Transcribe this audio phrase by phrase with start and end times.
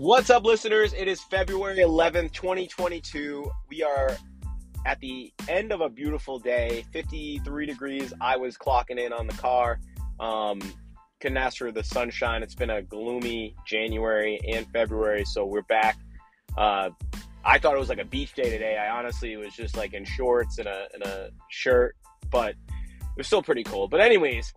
[0.00, 0.94] What's up, listeners?
[0.94, 3.52] It is February 11th, 2022.
[3.68, 4.16] We are
[4.86, 8.14] at the end of a beautiful day, 53 degrees.
[8.18, 9.78] I was clocking in on the car.
[10.18, 10.62] Um,
[11.20, 12.42] couldn't ask for the sunshine.
[12.42, 15.98] It's been a gloomy January and February, so we're back.
[16.56, 16.88] Uh,
[17.44, 18.78] I thought it was like a beach day today.
[18.78, 21.94] I honestly was just like in shorts and a, and a shirt,
[22.30, 23.90] but it was still pretty cold.
[23.90, 24.54] But, anyways,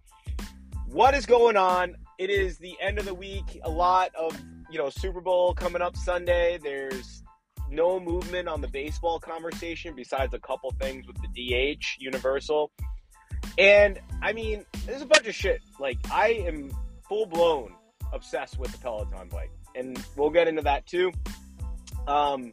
[0.87, 1.97] what is going on?
[2.17, 3.59] It is the end of the week.
[3.65, 4.41] A lot of
[4.73, 6.57] you know, Super Bowl coming up Sunday.
[6.61, 7.21] There's
[7.69, 11.27] no movement on the baseball conversation besides a couple things with the
[11.75, 12.71] DH Universal.
[13.59, 15.61] And I mean, there's a bunch of shit.
[15.79, 16.71] Like I am
[17.07, 17.75] full blown
[18.11, 21.11] obsessed with the Peloton bike, and we'll get into that too.
[22.07, 22.51] Um,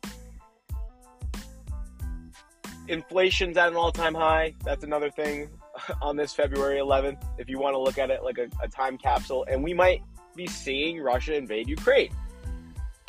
[2.86, 4.54] inflation's at an all time high.
[4.62, 5.48] That's another thing
[6.02, 7.22] on this February 11th.
[7.38, 10.02] If you want to look at it like a, a time capsule, and we might
[10.40, 12.14] be seeing Russia invade Ukraine.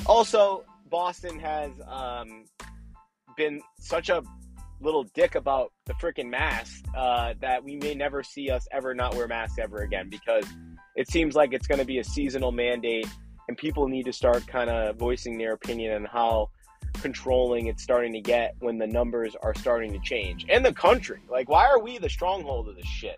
[0.06, 2.44] Also, Boston has um,
[3.38, 4.22] been such a
[4.82, 9.16] little dick about the freaking mask uh, that we may never see us ever not
[9.16, 10.46] wear masks ever again because
[10.96, 13.08] it seems like it's going to be a seasonal mandate
[13.48, 16.50] and people need to start kind of voicing their opinion on how
[16.96, 21.22] controlling it's starting to get when the numbers are starting to change and the country
[21.30, 23.16] like why are we the stronghold of this shit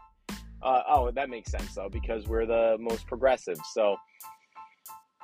[0.63, 3.57] uh, oh, that makes sense though because we're the most progressive.
[3.73, 3.97] So,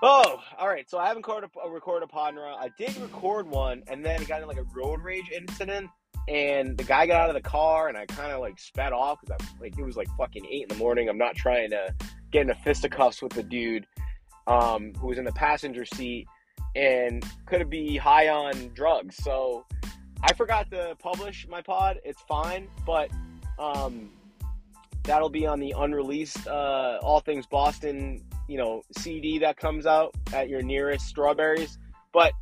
[0.04, 0.90] oh, all right.
[0.90, 2.56] So I haven't recorded a, recorded a Podra.
[2.58, 5.90] I did record one, and then it got in like a road rage incident.
[6.28, 9.20] And the guy got out of the car, and I kind of like sped off
[9.22, 11.10] because I like it was like fucking eight in the morning.
[11.10, 11.94] I'm not trying to
[12.32, 13.88] get into fisticuffs with the dude
[14.46, 16.28] um, who was in the passenger seat
[16.76, 19.16] and could be high on drugs.
[19.18, 19.66] So
[20.22, 22.00] I forgot to publish my pod.
[22.04, 23.10] It's fine, but
[23.58, 24.12] um,
[25.04, 30.16] that'll be on the unreleased uh, All Things Boston, you know, CD that comes out
[30.34, 31.78] at your nearest strawberries.
[32.14, 32.34] But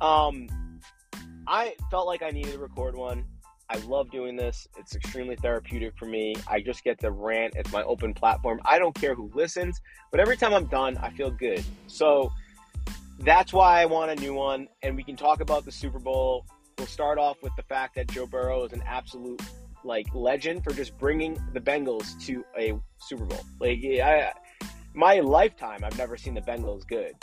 [0.00, 0.48] um,
[1.46, 3.24] I felt like I needed to record one.
[3.70, 4.68] I love doing this.
[4.76, 6.34] It's extremely therapeutic for me.
[6.46, 7.54] I just get to rant.
[7.56, 8.60] It's my open platform.
[8.64, 11.64] I don't care who listens, but every time I'm done, I feel good.
[11.86, 12.30] So
[13.20, 14.68] that's why I want a new one.
[14.82, 16.44] And we can talk about the Super Bowl.
[16.76, 19.40] We'll start off with the fact that Joe Burrow is an absolute
[19.84, 23.44] like legend for just bringing the Bengals to a Super Bowl.
[23.60, 24.32] Like I,
[24.94, 27.14] my lifetime, I've never seen the Bengals good,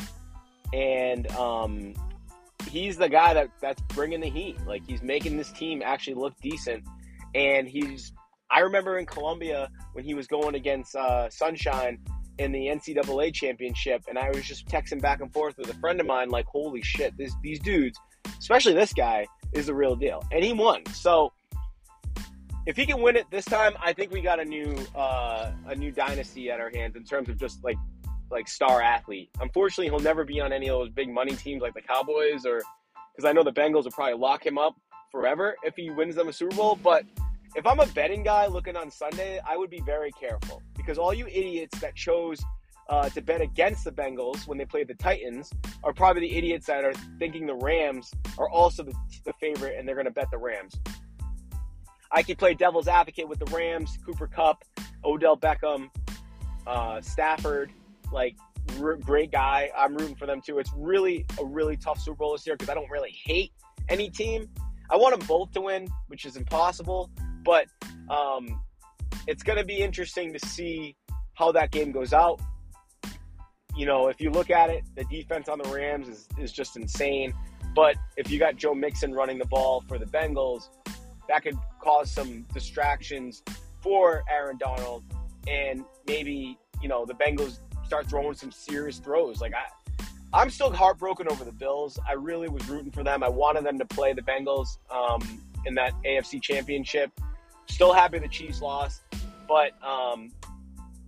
[0.74, 1.94] and um,
[2.70, 4.58] he's the guy that that's bringing the heat.
[4.66, 6.84] Like he's making this team actually look decent,
[7.36, 8.14] and he's.
[8.50, 12.00] I remember in Columbia when he was going against uh, Sunshine
[12.38, 16.00] in the NCAA championship, and I was just texting back and forth with a friend
[16.02, 17.98] of mine, like, "Holy shit, this, these dudes,
[18.40, 20.86] especially this guy, is the real deal," and he won.
[20.88, 21.32] So
[22.66, 25.76] if he can win it this time, I think we got a new uh, a
[25.76, 27.78] new dynasty at our hands in terms of just like
[28.30, 29.30] like star athlete.
[29.40, 32.62] Unfortunately, he'll never be on any of those big money teams like the Cowboys or
[33.14, 34.76] because I know the Bengals will probably lock him up
[35.12, 36.80] forever if he wins them a Super Bowl.
[36.82, 37.06] But
[37.56, 41.14] if I'm a betting guy looking on Sunday, I would be very careful because all
[41.14, 42.42] you idiots that chose
[42.90, 45.52] uh, to bet against the Bengals when they played the Titans
[45.84, 48.94] are probably the idiots that are thinking the Rams are also the,
[49.26, 50.80] the favorite and they're going to bet the Rams.
[52.12, 54.64] I could play devil's advocate with the Rams, Cooper Kupp,
[55.04, 55.90] Odell Beckham,
[56.68, 57.72] uh, Stafford.
[58.12, 58.36] Like,
[58.82, 59.70] r- great guy.
[59.78, 60.60] I'm rooting for them too.
[60.60, 63.54] It's really a really tough Super Bowl this year because I don't really hate
[63.90, 64.50] any team.
[64.90, 67.10] I want them both to win, which is impossible.
[67.44, 67.68] But
[68.10, 68.62] um,
[69.28, 70.96] it's going to be interesting to see
[71.36, 72.42] how that game goes out.
[73.76, 76.76] You know, if you look at it, the defense on the Rams is, is just
[76.76, 77.34] insane.
[77.74, 80.68] But if you got Joe Mixon running the ball for the Bengals,
[81.30, 83.44] that could cause some distractions
[83.82, 85.04] for Aaron Donald,
[85.48, 89.42] and maybe you know the Bengals start throwing some serious throws.
[89.42, 90.04] Like I,
[90.34, 92.00] I'm still heartbroken over the Bills.
[92.08, 93.24] I really was rooting for them.
[93.24, 97.12] I wanted them to play the Bengals um, in that AFC Championship.
[97.68, 99.02] Still happy the Chiefs lost,
[99.48, 100.32] but um,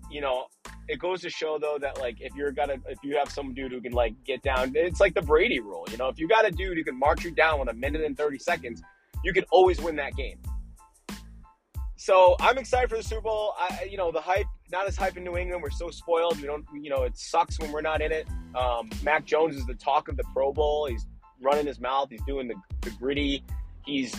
[0.09, 0.47] you know
[0.87, 3.71] it goes to show though that like if you're gonna if you have some dude
[3.71, 5.85] who can like get down, it's like the Brady rule.
[5.89, 8.03] You know, if you got a dude who can march you down with a minute
[8.03, 8.81] and thirty seconds,
[9.23, 10.37] you can always win that game.
[12.03, 13.53] So I'm excited for the Super Bowl.
[13.57, 15.63] I, you know, the hype, not as hype in New England.
[15.63, 16.35] We're so spoiled.
[16.41, 18.27] We don't, you know, it sucks when we're not in it.
[18.55, 20.85] Um, Mac Jones is the talk of the Pro Bowl.
[20.85, 21.07] He's
[21.41, 22.09] running his mouth.
[22.09, 23.41] He's doing the, the Griddy.
[23.85, 24.13] He's,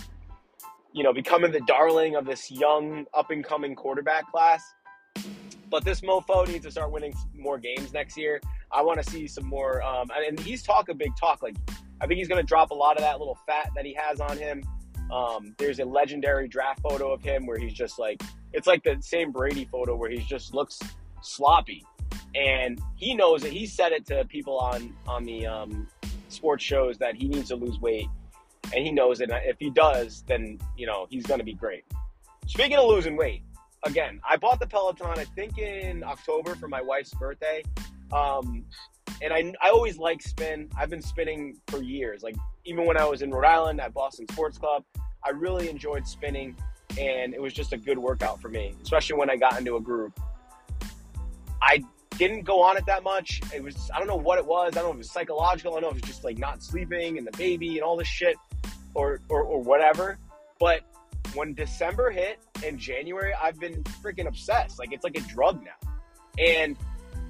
[0.94, 4.64] you know, becoming the darling of this young, up and coming quarterback class.
[5.69, 8.40] But this mofo needs to start winning more games next year.
[8.72, 9.82] I want to see some more.
[9.82, 11.42] Um, and he's talk a big talk.
[11.42, 11.56] Like,
[12.00, 14.20] I think he's going to drop a lot of that little fat that he has
[14.20, 14.62] on him.
[15.14, 18.20] Um, there's a legendary draft photo of him where he's just like,
[18.52, 20.81] it's like the same Brady photo where he just looks
[21.22, 21.84] sloppy.
[22.34, 23.52] and he knows it.
[23.52, 25.87] He said it to people on on the um,
[26.28, 28.08] sports shows that he needs to lose weight,
[28.75, 29.31] and he knows it.
[29.31, 31.84] If he does, then you know he's going to be great.
[32.46, 33.43] Speaking of losing weight,
[33.84, 37.62] again, I bought the Peloton I think in October for my wife's birthday,
[38.12, 38.64] um,
[39.22, 40.69] and I I always like spin.
[40.76, 42.22] I've been spinning for years.
[42.22, 44.84] Like even when I was in Rhode Island at Boston Sports Club,
[45.24, 46.56] I really enjoyed spinning,
[46.98, 49.80] and it was just a good workout for me, especially when I got into a
[49.80, 50.18] group.
[51.62, 51.82] I
[52.18, 53.40] didn't go on it that much.
[53.54, 54.72] It was I don't know what it was.
[54.76, 55.72] I don't know if it was psychological.
[55.72, 57.96] I don't know if it was just like not sleeping and the baby and all
[57.96, 58.36] this shit,
[58.94, 60.18] or or, or whatever.
[60.58, 60.82] But
[61.34, 64.78] when December hit and January, I've been freaking obsessed.
[64.78, 65.90] Like it's like a drug now,
[66.38, 66.76] and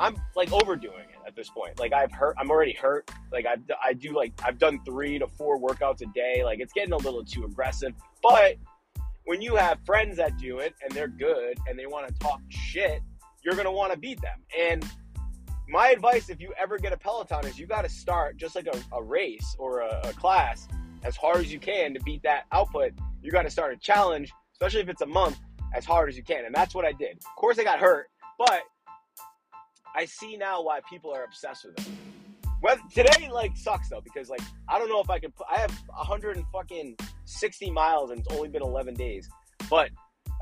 [0.00, 1.78] I'm like overdoing it at this point.
[1.78, 2.36] Like I've hurt.
[2.38, 3.10] I'm already hurt.
[3.32, 6.42] Like I I do like I've done three to four workouts a day.
[6.44, 7.92] Like it's getting a little too aggressive.
[8.22, 8.56] But
[9.24, 12.40] when you have friends that do it and they're good and they want to talk
[12.48, 13.00] shit
[13.44, 14.40] you're to want to beat them.
[14.58, 14.84] And
[15.68, 18.66] my advice, if you ever get a Peloton, is you got to start just like
[18.66, 20.66] a, a race or a, a, class
[21.04, 22.92] as hard as you can to beat that output.
[23.22, 25.38] You got to start a challenge, especially if it's a month,
[25.74, 26.44] as hard as you can.
[26.46, 27.18] And that's what I did.
[27.18, 28.06] Of course, I got hurt,
[28.38, 28.62] but
[29.94, 31.92] I see now why people are obsessed with it.
[32.62, 35.32] Well, today like sucks though because like I don't know if I can.
[35.50, 36.96] I have 100 and fucking
[37.26, 39.28] 60 miles and it's only been 11 days,
[39.68, 39.90] but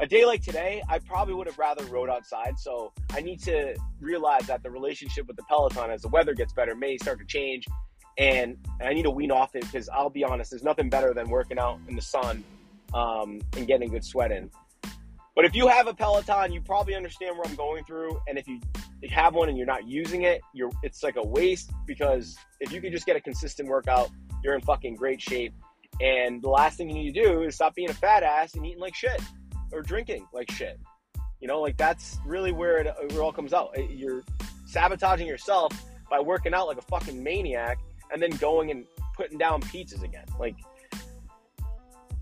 [0.00, 2.58] a day like today, I probably would have rather rode outside.
[2.58, 6.52] So I need to realize that the relationship with the Peloton as the weather gets
[6.52, 7.66] better may start to change.
[8.18, 11.30] And, I need to wean off it because I'll be honest, there's nothing better than
[11.30, 12.44] working out in the sun
[12.92, 14.50] um, and getting good sweat in.
[15.34, 18.20] But if you have a Peloton, you probably understand where I'm going through.
[18.28, 18.60] And if you
[19.10, 22.80] have one and you're not using it, you're it's like a waste because if you
[22.80, 24.10] can just get a consistent workout,
[24.44, 25.54] you're in fucking great shape.
[26.00, 28.66] And the last thing you need to do is stop being a fat ass and
[28.66, 29.20] eating like shit
[29.72, 30.78] or drinking like shit.
[31.40, 33.74] You know, like that's really where it, it all comes out.
[33.90, 34.22] You're
[34.66, 35.72] sabotaging yourself
[36.10, 37.78] by working out like a fucking maniac
[38.12, 38.84] and then going and
[39.16, 40.26] putting down pizzas again.
[40.38, 40.56] Like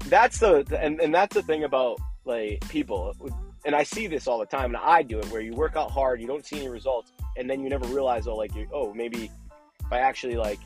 [0.06, 3.14] that's the and, and that's the thing about like people
[3.64, 5.90] and I see this all the time and I do it where you work out
[5.90, 9.30] hard, you don't see any results, and then you never realize oh like oh maybe
[9.80, 10.58] if I actually like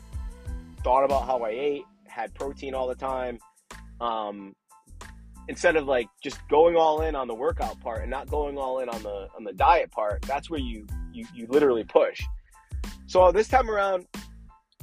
[0.83, 3.39] thought about how I ate, had protein all the time,
[3.99, 4.55] um,
[5.47, 8.79] instead of like just going all in on the workout part and not going all
[8.79, 12.21] in on the on the diet part that's where you you, you literally push.
[13.07, 14.07] So this time around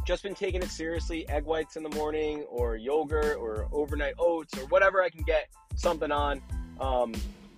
[0.07, 4.57] just been taking it seriously egg whites in the morning or yogurt or overnight oats
[4.59, 6.43] or whatever i can get something on
[6.83, 7.13] um,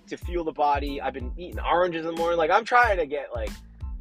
[0.07, 3.07] to fuel the body i've been eating oranges in the morning like i'm trying to
[3.07, 3.51] get like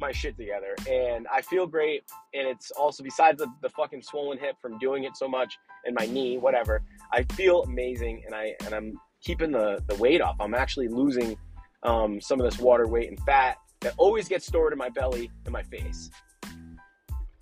[0.00, 2.04] my shit together and i feel great
[2.34, 5.56] and it's also besides the, the fucking swollen hip from doing it so much
[5.86, 6.82] and my knee whatever
[7.14, 10.36] I feel amazing, and I and I'm keeping the the weight off.
[10.40, 11.36] I'm actually losing
[11.84, 15.30] um, some of this water weight and fat that always gets stored in my belly
[15.44, 16.10] and my face.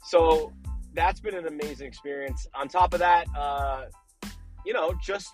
[0.04, 0.52] So
[0.94, 2.46] that's been an amazing experience.
[2.54, 3.86] On top of that, uh,
[4.66, 5.32] you know, just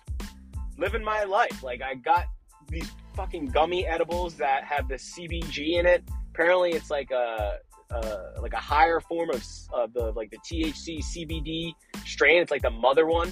[0.77, 1.63] living my life.
[1.63, 2.25] Like I got
[2.69, 6.03] these fucking gummy edibles that have the CBG in it.
[6.33, 7.57] Apparently, it's like a,
[7.91, 9.43] a like a higher form of,
[9.73, 11.73] of the like the THC CBD
[12.05, 12.41] strain.
[12.41, 13.31] It's like the mother one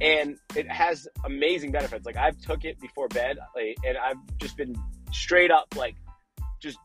[0.00, 2.06] and it has amazing benefits.
[2.06, 4.74] Like I've took it before bed, like, and I've just been
[5.12, 5.96] straight up like
[6.60, 6.78] just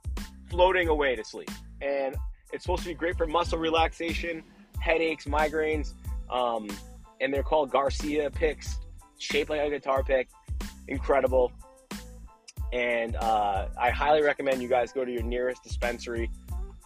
[0.50, 1.50] floating away to sleep.
[1.82, 2.16] And
[2.52, 4.44] it's supposed to be great for muscle relaxation,
[4.80, 5.94] headaches, migraines,
[6.30, 6.68] um,
[7.22, 8.78] and they're called Garcia picks,
[9.18, 10.30] shaped like a guitar pick,
[10.88, 11.52] incredible.
[12.72, 16.30] And uh, I highly recommend you guys go to your nearest dispensary,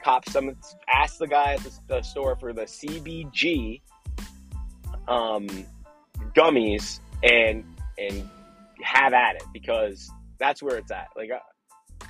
[0.03, 0.55] cop some,
[0.93, 3.81] ask the guy at the, the store for the CBG.
[5.07, 5.47] Um,
[6.35, 7.63] gummies and
[7.97, 8.29] and
[8.81, 10.09] have at it because
[10.39, 11.07] that's where it's at.
[11.15, 11.39] Like uh,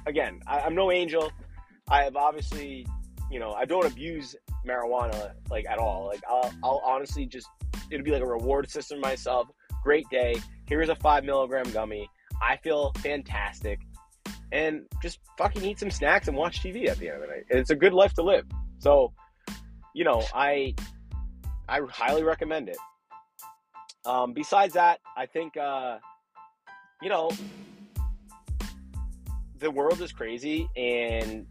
[0.06, 1.32] again, I, I'm no angel.
[1.90, 2.88] I have obviously,
[3.30, 6.08] you know, I don't abuse marijuana like at all.
[6.08, 7.48] Like I'll, I'll honestly just
[7.92, 9.48] it'll be like a reward system myself.
[9.84, 10.36] Great day.
[10.68, 12.10] Here's a five milligram gummy.
[12.44, 13.80] I feel fantastic.
[14.52, 17.46] And just fucking eat some snacks and watch TV at the end of the night.
[17.50, 18.46] It's a good life to live.
[18.80, 19.14] So,
[19.96, 20.76] you know, I
[21.68, 22.78] I highly recommend it.
[24.06, 25.98] Um, besides that, I think, uh,
[27.02, 27.32] you know,
[29.60, 31.48] the world is crazy and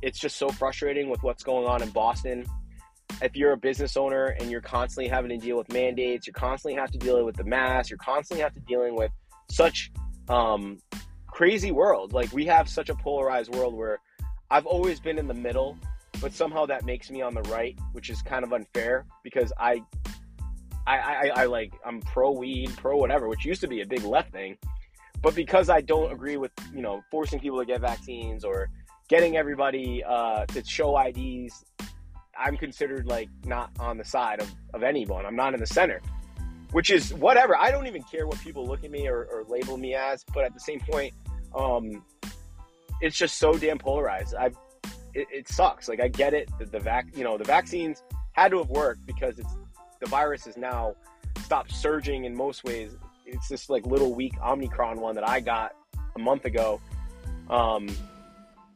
[0.00, 2.46] it's just so frustrating with what's going on in Boston.
[3.20, 6.80] If you're a business owner and you're constantly having to deal with mandates, you're constantly
[6.80, 9.12] have to deal with the mass, you're constantly have to dealing with
[9.50, 9.92] such
[10.30, 10.78] um,
[11.26, 12.12] crazy world.
[12.12, 13.98] Like we have such a polarized world where
[14.50, 15.76] I've always been in the middle,
[16.20, 19.82] but somehow that makes me on the right, which is kind of unfair because I
[20.86, 24.04] I, I, I like I'm pro weed, pro whatever, which used to be a big
[24.04, 24.56] left thing.
[25.22, 28.70] But because I don't agree with, you know, forcing people to get vaccines or
[29.08, 31.64] getting everybody uh, to show IDs.
[32.38, 35.26] I'm considered like not on the side of, of anyone.
[35.26, 36.00] I'm not in the center,
[36.72, 37.56] which is whatever.
[37.56, 40.24] I don't even care what people look at me or, or label me as.
[40.34, 41.12] But at the same point,
[41.54, 42.04] um,
[43.00, 44.34] it's just so damn polarized.
[44.34, 44.50] I
[45.14, 45.88] it, it, sucks.
[45.88, 46.50] Like I get it.
[46.58, 49.56] The, the vac, you know, the vaccines had to have worked because it's
[50.00, 50.94] the virus is now
[51.42, 52.96] stopped surging in most ways.
[53.26, 55.74] It's this like little weak Omicron one that I got
[56.16, 56.80] a month ago.
[57.48, 57.88] Um,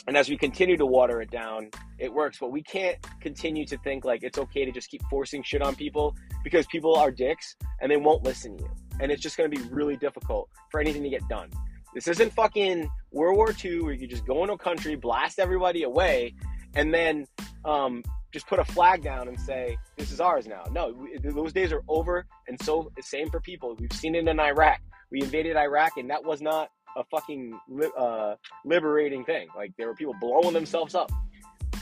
[0.06, 2.38] and as we continue to water it down, it works.
[2.38, 5.74] But we can't continue to think like it's okay to just keep forcing shit on
[5.76, 8.70] people because people are dicks and they won't listen to you.
[9.00, 11.50] And it's just going to be really difficult for anything to get done.
[11.94, 15.82] This isn't fucking World War II where you just go into a country, blast everybody
[15.82, 16.34] away,
[16.74, 17.26] and then
[17.64, 20.64] um, just put a flag down and say, this is ours now.
[20.72, 22.26] No, those days are over.
[22.48, 23.76] And so, same for people.
[23.78, 24.80] We've seen it in Iraq.
[25.10, 27.58] We invaded Iraq, and that was not a fucking
[27.96, 28.34] uh,
[28.64, 29.46] liberating thing.
[29.56, 31.12] Like, there were people blowing themselves up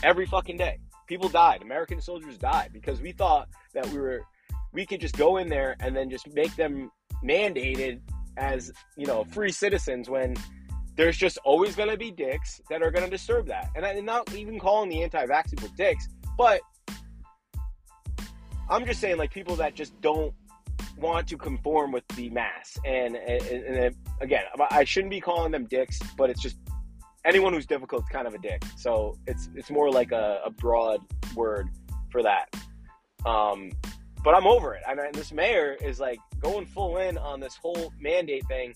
[0.03, 0.77] every fucking day.
[1.07, 1.63] People died.
[1.63, 4.21] American soldiers died because we thought that we were,
[4.73, 6.91] we could just go in there and then just make them
[7.23, 8.01] mandated
[8.37, 10.35] as you know free citizens when
[10.95, 13.69] there's just always going to be dicks that are going to disturb that.
[13.75, 16.61] And i'm not even calling the anti-vax people dicks but
[18.69, 20.33] i'm just saying like people that just don't
[20.97, 22.77] want to conform with the mass.
[22.85, 26.57] And and, and again i shouldn't be calling them dicks but it's just
[27.25, 28.63] anyone who's difficult is kind of a dick.
[28.77, 31.01] So it's it's more like a, a broad
[31.35, 31.69] word
[32.09, 32.53] for that.
[33.25, 33.71] Um
[34.23, 34.83] but I'm over it.
[34.87, 38.73] I mean, this mayor is like going full in on this whole mandate thing,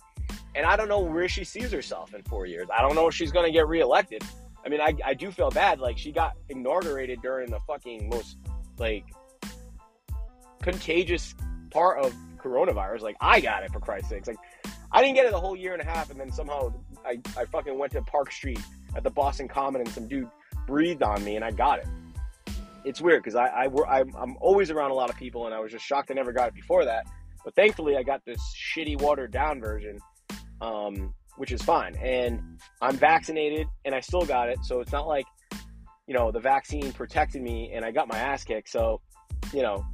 [0.55, 2.67] and I don't know where she sees herself in four years.
[2.75, 4.23] I don't know if she's going to get reelected.
[4.65, 5.79] I mean, I, I do feel bad.
[5.79, 8.37] Like she got inaugurated during the fucking most
[8.77, 9.05] like
[10.61, 11.33] contagious
[11.71, 13.01] part of coronavirus.
[13.01, 14.27] Like I got it for Christ's sakes.
[14.27, 14.37] Like
[14.91, 16.73] I didn't get it the whole year and a half, and then somehow
[17.05, 18.59] I, I fucking went to Park Street
[18.95, 20.29] at the Boston Common and some dude
[20.65, 21.87] breathed on me and I got it
[22.87, 25.71] it's weird because I, I I'm always around a lot of people, and I was
[25.71, 27.05] just shocked I never got it before that.
[27.43, 29.99] But thankfully, I got this shitty watered down version,
[30.61, 31.95] um, which is fine.
[31.97, 35.25] And I'm vaccinated, and I still got it, so it's not like
[36.07, 38.69] you know the vaccine protected me, and I got my ass kicked.
[38.69, 39.01] So
[39.53, 39.85] you know,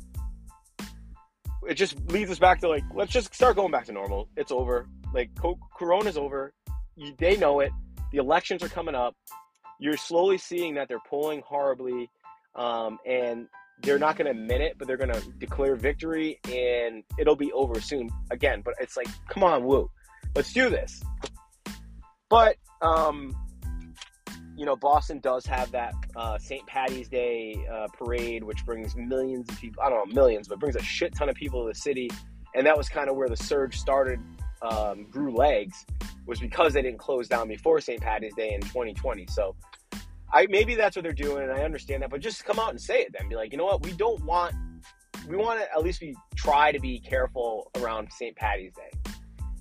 [1.68, 4.30] it just leads us back to like let's just start going back to normal.
[4.38, 4.88] It's over.
[5.14, 5.32] Like
[5.78, 6.54] Corona's over.
[7.18, 7.72] They know it.
[8.12, 9.16] The elections are coming up.
[9.80, 12.10] You're slowly seeing that they're pulling horribly
[12.56, 13.48] um, and
[13.82, 17.52] they're not going to admit it, but they're going to declare victory, and it'll be
[17.52, 18.62] over soon again.
[18.64, 19.90] But it's like, come on, woo,
[20.36, 21.04] let's do this.
[22.30, 23.36] But um,
[24.56, 26.66] you know, Boston does have that uh, St.
[26.68, 29.84] Patty's Day uh, parade, which brings millions of people.
[29.84, 32.10] I don't know millions, but brings a shit ton of people to the city,
[32.56, 34.20] and that was kind of where the surge started.
[34.62, 35.86] Um, grew legs
[36.26, 38.02] was because they didn't close down before St.
[38.02, 39.26] Patty's Day in 2020.
[39.28, 39.56] So
[40.34, 42.10] I maybe that's what they're doing, and I understand that.
[42.10, 43.30] But just come out and say it then.
[43.30, 43.84] Be like, you know what?
[43.84, 44.56] We don't want.
[45.28, 48.36] We want to at least we try to be careful around St.
[48.36, 49.14] Patty's Day,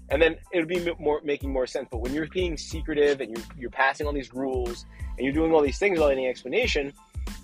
[0.08, 1.88] and then it would be more making more sense.
[1.90, 4.86] But when you're being secretive and you're you're passing all these rules
[5.18, 6.92] and you're doing all these things without any explanation,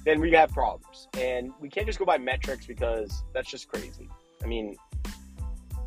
[0.04, 1.08] then we have problems.
[1.18, 4.08] And we can't just go by metrics because that's just crazy.
[4.42, 4.74] I mean,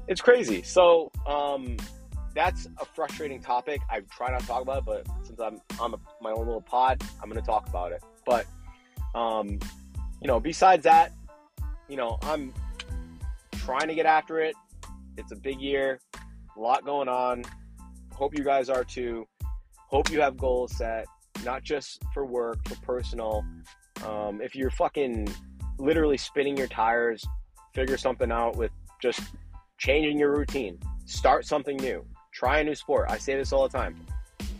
[0.08, 0.62] it's crazy.
[0.62, 1.78] So um,
[2.34, 3.82] that's a frustrating topic.
[3.90, 7.02] I try not to talk about it, but since I'm on my own little pod,
[7.22, 8.04] I'm going to talk about it.
[8.26, 8.46] But,
[9.16, 9.60] um,
[10.22, 11.14] you know, besides that,
[11.88, 12.54] you know, I'm
[13.58, 14.56] trying to get after it.
[15.18, 16.00] It's a big year,
[16.56, 17.44] a lot going on.
[18.14, 19.28] Hope you guys are too.
[19.88, 21.06] Hope you have goals set,
[21.44, 23.44] not just for work, for personal.
[24.06, 25.28] Um, if you're fucking
[25.78, 27.26] literally spinning your tires,
[27.74, 28.72] figure something out with
[29.02, 29.20] just
[29.78, 30.80] changing your routine.
[31.06, 32.06] Start something new.
[32.34, 33.08] Try a new sport.
[33.10, 33.96] I say this all the time.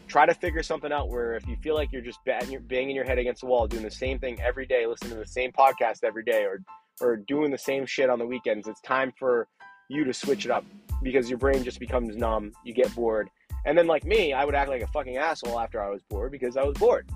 [0.08, 3.18] Try to figure something out where if you feel like you're just banging your head
[3.18, 6.24] against the wall, doing the same thing every day, listening to the same podcast every
[6.24, 6.62] day, or
[7.00, 9.48] or doing the same shit on the weekends, it's time for
[9.90, 10.64] you to switch it up
[11.02, 12.52] because your brain just becomes numb.
[12.64, 13.30] You get bored.
[13.66, 16.32] And then, like me, I would act like a fucking asshole after I was bored
[16.32, 17.10] because I was bored.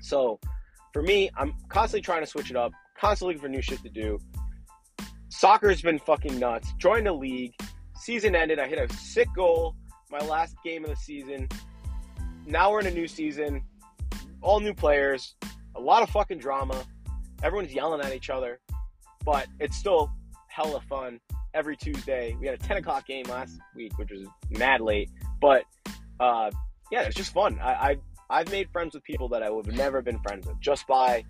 [0.00, 0.38] So,
[0.92, 3.88] for me, I'm constantly trying to switch it up, constantly looking for new shit to
[3.88, 4.18] do.
[5.30, 6.72] Soccer's been fucking nuts.
[6.78, 7.54] Join the league
[8.02, 8.58] season ended.
[8.58, 9.76] I hit a sick goal
[10.10, 11.48] my last game of the season.
[12.46, 13.62] Now we're in a new season,
[14.42, 15.36] all new players,
[15.74, 16.84] a lot of fucking drama.
[17.42, 18.60] Everyone's yelling at each other,
[19.24, 20.10] but it's still
[20.48, 21.18] hella fun
[21.54, 22.36] every Tuesday.
[22.38, 25.64] We had a 10 o'clock game last week, which was mad late, but
[26.20, 26.50] uh,
[26.90, 27.58] yeah, it's just fun.
[27.60, 27.96] I, I
[28.28, 31.24] I've made friends with people that I would have never been friends with just by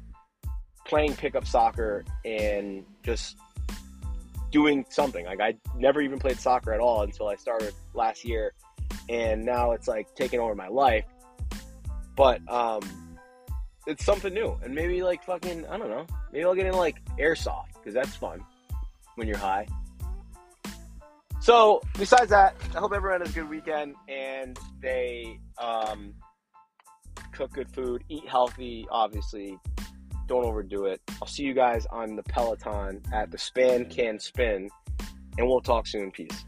[0.87, 3.37] playing pickup soccer and just
[4.53, 5.27] doing something.
[5.27, 8.53] Like I never even played soccer at all until I started last year,
[9.09, 11.07] and now it's like taking over my life.
[12.15, 12.83] But um,
[13.87, 16.07] it's something new, and maybe like fucking I don't know.
[16.33, 18.45] Maybe I'll get into like airsoft because that's fun
[19.17, 19.67] when you're high.
[21.41, 26.15] So besides that, I hope everyone has a good weekend and they um,
[27.33, 28.87] cook good food, eat healthy.
[28.93, 29.59] Obviously,
[30.33, 30.99] don't overdo it.
[31.21, 34.71] I'll see you guys on the Peloton at the Span Can Spin,
[35.37, 36.11] and we'll talk soon.
[36.11, 36.47] Peace.